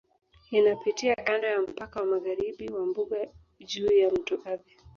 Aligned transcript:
Inapitia 0.51 1.15
kando 1.15 1.47
ya 1.47 1.61
mpaka 1.61 1.99
wa 1.99 2.05
magharibi 2.05 2.67
wa 2.71 2.85
Mbuga 2.85 3.27
juu 3.65 3.87
ya 3.91 4.09
Mto 4.11 4.39
Athi 4.45 4.77